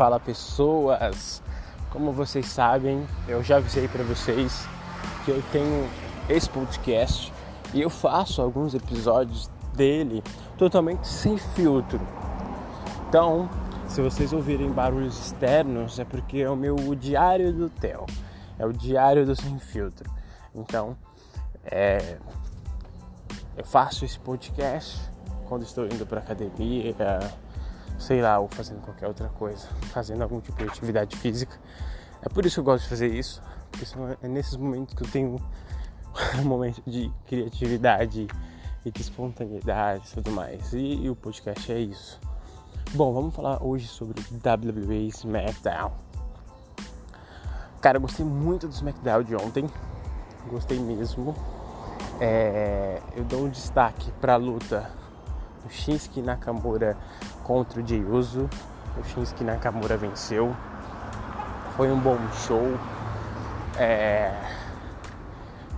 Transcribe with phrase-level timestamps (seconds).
[0.00, 1.42] Fala pessoas!
[1.90, 4.66] Como vocês sabem, eu já avisei para vocês
[5.26, 5.86] que eu tenho
[6.26, 7.30] esse podcast
[7.74, 10.24] e eu faço alguns episódios dele
[10.56, 12.00] totalmente sem filtro.
[13.06, 13.50] Então,
[13.88, 18.06] se vocês ouvirem barulhos externos, é porque é o meu diário do Theo,
[18.58, 20.10] é o diário do sem filtro.
[20.54, 20.96] Então,
[21.62, 22.16] é,
[23.54, 24.98] eu faço esse podcast
[25.46, 26.94] quando estou indo para academia,
[27.98, 31.58] sei lá, ou fazendo qualquer outra coisa, fazendo algum tipo de atividade física.
[32.22, 33.86] É por isso que eu gosto de fazer isso, porque
[34.22, 35.36] é nesses momentos que eu tenho
[36.40, 38.26] um momento de criatividade
[38.84, 40.72] e de espontaneidade e tudo mais.
[40.72, 42.20] E, e o podcast é isso.
[42.92, 45.92] Bom, vamos falar hoje sobre WWE SmackDown.
[47.80, 49.70] Cara, eu gostei muito do SmackDown de ontem.
[50.48, 51.34] Gostei mesmo.
[52.20, 54.90] É, eu dou um destaque para a luta
[55.64, 56.96] do Shinsuke Nakamura
[57.44, 58.04] contra o Jey.
[58.04, 60.54] O Shinsuke Nakamura venceu.
[61.76, 62.62] Foi um bom show.
[63.78, 64.32] É...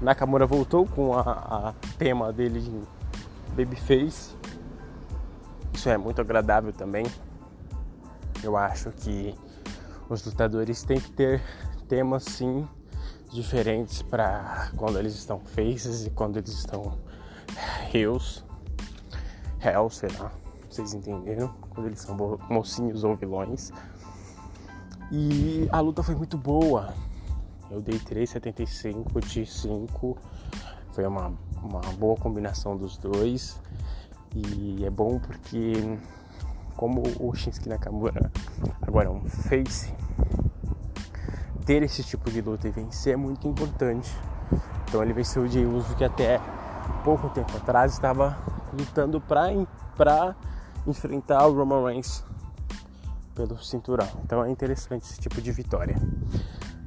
[0.00, 2.82] Nakamura voltou com a, a tema dele de
[3.56, 4.36] Babyface.
[5.72, 7.04] Isso é muito agradável também.
[8.42, 9.34] Eu acho que
[10.08, 11.42] os lutadores têm que ter
[11.88, 12.68] temas sim
[13.30, 16.98] diferentes para quando eles estão faces e quando eles estão
[17.92, 18.47] heels.
[19.90, 20.32] Sei lá
[20.70, 22.16] vocês entenderam, quando eles são
[22.48, 23.72] mocinhos ou vilões.
[25.10, 26.92] E a luta foi muito boa.
[27.70, 30.18] Eu dei 3,75 de 5.
[30.92, 33.60] Foi uma, uma boa combinação dos dois.
[34.34, 35.72] E é bom porque,
[36.76, 38.30] como o Shinsuke Nakamura
[38.82, 39.92] agora é um face,
[41.64, 44.14] ter esse tipo de luta e vencer é muito importante.
[44.86, 46.40] Então ele venceu o Jey Uso que até
[47.04, 48.36] pouco tempo atrás estava
[48.78, 49.52] lutando para
[50.86, 52.24] enfrentar o Roman Reigns
[53.34, 54.08] pelo cinturão.
[54.24, 55.96] Então é interessante esse tipo de vitória.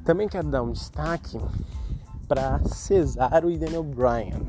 [0.04, 1.38] Também quero dar um destaque
[2.26, 4.40] para Cesaro e Daniel Bryan.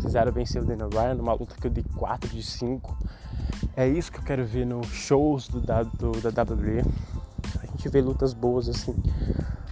[0.00, 2.96] Cesaro venceu o Daniel Bryan numa luta que eu dei 4 de 5.
[3.76, 6.82] É isso que eu quero ver nos shows do, do, da WWE.
[7.62, 8.94] A gente vê lutas boas assim,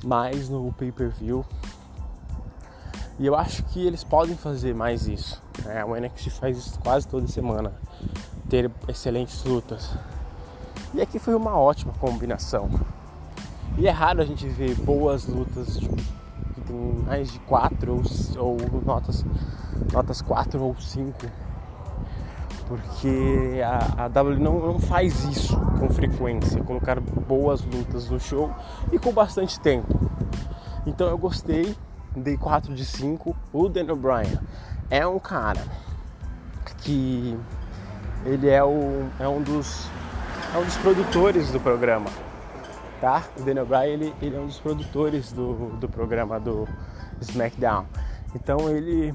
[0.05, 1.45] mais no pay-per-view.
[3.19, 5.43] E eu acho que eles podem fazer mais isso.
[5.65, 5.85] Né?
[5.85, 7.73] O NXT faz isso quase toda semana
[8.49, 9.91] ter excelentes lutas.
[10.93, 12.71] E aqui foi uma ótima combinação.
[13.77, 18.03] E é raro a gente ver boas lutas tipo, que tem mais de 4
[18.39, 19.25] ou, ou, notas,
[19.93, 21.19] notas 4 ou 5.
[22.69, 28.51] Porque a, a W não, não faz isso com frequência, colocar boas lutas no show
[28.93, 29.99] e com bastante tempo.
[30.87, 31.75] Então eu gostei,
[32.17, 33.37] dei 4 de 5.
[33.53, 34.41] O Daniel Bryan
[34.91, 35.63] é um cara
[36.83, 37.39] que
[38.25, 39.89] ele é, o, é, um, dos,
[40.55, 42.11] é um dos produtores do programa,
[43.01, 43.25] tá?
[43.39, 46.69] O Daniel Bryan, ele, ele é um dos produtores do, do programa do
[47.21, 47.87] SmackDown.
[48.35, 49.15] Então ele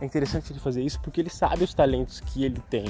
[0.00, 2.84] é interessante ele fazer isso porque ele sabe os talentos que ele tem.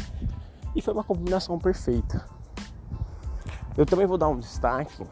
[0.74, 2.24] E foi uma combinação perfeita.
[3.76, 5.04] Eu também vou dar um destaque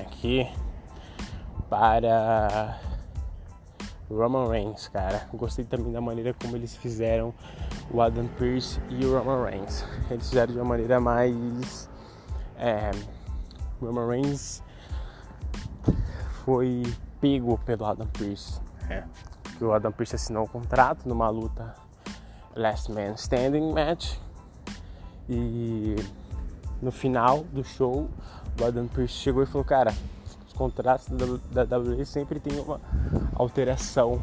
[0.00, 0.48] aqui
[1.68, 2.78] para
[4.10, 5.28] Roman Reigns, cara.
[5.32, 7.32] Gostei também da maneira como eles fizeram
[7.90, 9.84] o Adam Pearce e o Roman Reigns.
[10.10, 11.88] Eles fizeram de uma maneira mais.
[12.56, 12.90] É,
[13.80, 14.62] Roman Reigns
[16.44, 16.82] foi
[17.20, 18.60] pego pelo Adam Pearce.
[18.88, 19.04] É,
[19.56, 21.74] que o Adam Pearce assinou um contrato numa luta
[22.56, 24.16] Last Man Standing match.
[25.28, 25.94] E
[26.82, 28.08] no final do show,
[28.60, 29.94] o Adam Pearce chegou e falou: Cara,
[30.52, 32.80] contratos da, da WWE sempre tem uma
[33.34, 34.20] alteração,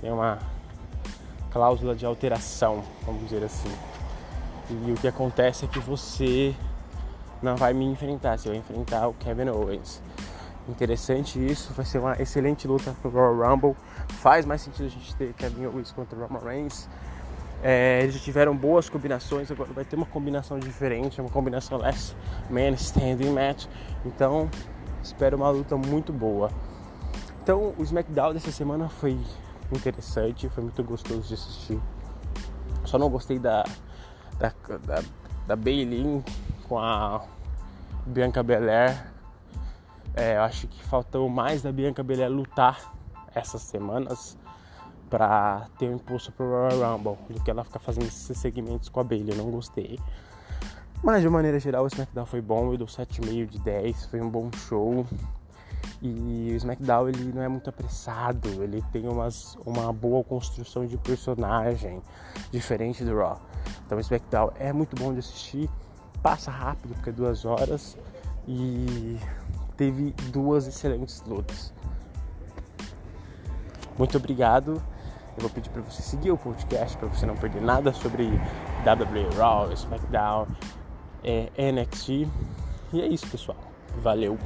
[0.00, 0.38] tem uma
[1.50, 3.70] cláusula de alteração, vamos dizer assim.
[4.70, 6.54] E o que acontece é que você
[7.42, 10.02] não vai me enfrentar, você vai enfrentar o Kevin Owens.
[10.68, 13.76] Interessante isso, vai ser uma excelente luta pro Royal Rumble.
[14.08, 16.88] Faz mais sentido a gente ter Kevin Owens contra Roman Reigns.
[17.62, 22.14] É, eles já tiveram boas combinações, agora vai ter uma combinação diferente, uma combinação less
[22.50, 23.66] man standing match.
[24.04, 24.50] Então
[25.04, 26.50] Espero uma luta muito boa.
[27.42, 29.16] Então, o SmackDown dessa semana foi
[29.70, 31.80] interessante, foi muito gostoso de assistir.
[32.86, 33.64] Só não gostei da
[34.38, 35.02] da, da,
[35.46, 36.24] da Baylin
[36.68, 37.22] com a
[38.06, 39.12] Bianca Belair.
[40.14, 42.94] É, eu acho que faltou mais da Bianca Belair lutar
[43.34, 44.38] essas semanas
[45.10, 49.00] para ter um impulso pro Royal Rumble do que ela ficar fazendo esses segmentos com
[49.00, 49.30] a Bayley.
[49.30, 49.98] Eu não gostei.
[51.04, 54.30] Mas de maneira geral o SmackDown foi bom, eu dou 7,5 de 10, foi um
[54.30, 55.06] bom show.
[56.00, 60.96] E o SmackDown ele não é muito apressado, ele tem umas, uma boa construção de
[60.96, 62.02] personagem,
[62.50, 63.38] diferente do Raw.
[63.84, 65.68] Então o SmackDown é muito bom de assistir
[66.22, 67.98] passa rápido porque é duas horas
[68.48, 69.18] e
[69.76, 71.70] teve duas excelentes lutas.
[73.98, 74.82] Muito obrigado.
[75.36, 78.24] Eu vou pedir para você seguir o podcast para você não perder nada sobre
[78.86, 80.46] WWE Raw, SmackDown,
[81.24, 82.28] é, NXT.
[82.92, 83.58] E é isso, pessoal.
[84.02, 84.38] Valeu.